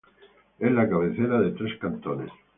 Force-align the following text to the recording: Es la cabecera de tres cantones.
Es 0.57 0.71
la 0.71 0.89
cabecera 0.89 1.39
de 1.39 1.51
tres 1.51 1.77
cantones. 1.77 2.31